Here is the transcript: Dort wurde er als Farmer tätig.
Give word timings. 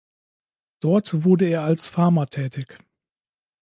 Dort 0.79 1.25
wurde 1.25 1.45
er 1.45 1.61
als 1.61 1.85
Farmer 1.85 2.25
tätig. 2.25 2.79